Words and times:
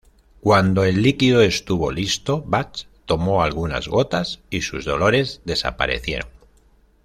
Cuando 0.39 0.83
el 0.83 1.03
líquido 1.03 1.43
estuvo 1.43 1.91
listo, 1.91 2.41
Bach 2.47 2.87
tomó 3.05 3.43
algunas 3.43 3.87
gotas 3.87 4.39
y 4.49 4.61
sus 4.63 4.83
dolores 4.83 5.41
desaparecieron. 5.45 6.27